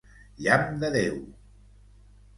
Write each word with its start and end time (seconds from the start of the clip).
Llamp 0.45 0.71
de 0.83 0.91
Déu! 0.97 1.21